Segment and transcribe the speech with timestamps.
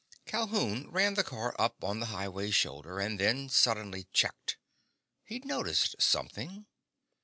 [0.25, 4.57] Calhoun ran the car up on the highway's shoulder, and then suddenly checked.
[5.25, 6.65] He'd noticed something.